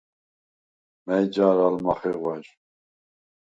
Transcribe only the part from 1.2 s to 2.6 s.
ჯა̄რ ალ მახეღვა̈ჟ?